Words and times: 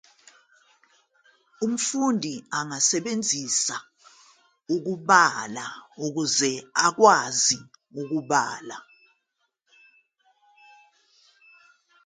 Umfundi 1.65 2.33
angasebenzisa 2.59 3.77
ukubala 4.75 5.65
ukuze 6.05 6.51
ukwazi 6.87 7.57
ukubala. 8.01 8.77